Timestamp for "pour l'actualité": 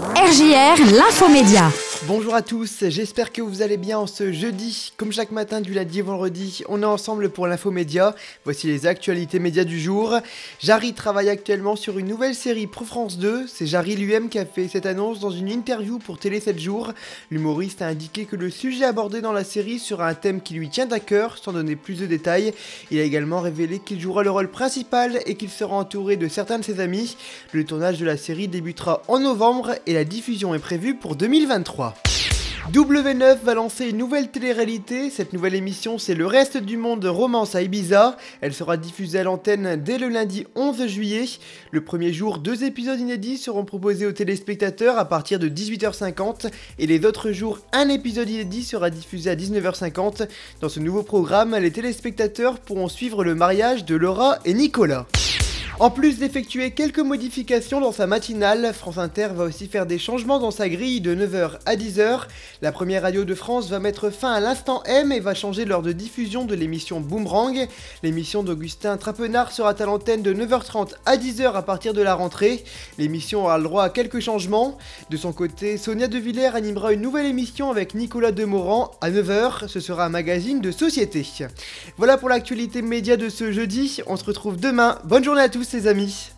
82.18-82.82